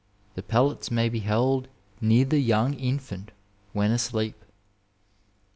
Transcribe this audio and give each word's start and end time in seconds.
'The 0.33 0.41
pellets 0.41 0.89
may 0.89 1.07
be 1.09 1.19
held 1.19 1.67
near 2.01 2.25
the 2.25 2.39
young 2.39 2.73
infant 2.73 3.29
when 3.71 3.91
asleep.' 3.91 4.43